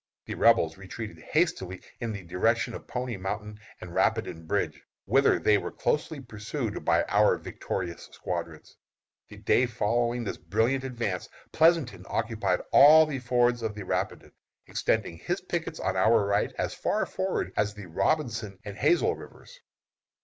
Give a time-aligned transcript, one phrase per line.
[0.25, 5.59] The Rebels retreated hastily in the direction of Pony Mountain and Rapidan Bridge, whither they
[5.59, 8.75] were closely pursued by our victorious squadrons.
[9.29, 14.31] The day following this brilliant advance Pleasonton occupied all the fords of the Rapidan,
[14.65, 19.59] extending his pickets on our right as far forward as the Robertson and Hazel Rivers.